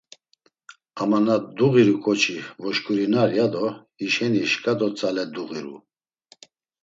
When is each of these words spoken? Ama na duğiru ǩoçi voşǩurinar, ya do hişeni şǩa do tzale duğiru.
Ama 1.01 1.19
na 1.25 1.35
duğiru 1.57 1.95
ǩoçi 2.03 2.37
voşǩurinar, 2.61 3.29
ya 3.37 3.47
do 3.53 3.65
hişeni 3.99 4.41
şǩa 4.51 4.73
do 4.79 4.87
tzale 4.95 5.25
duğiru. 5.33 5.75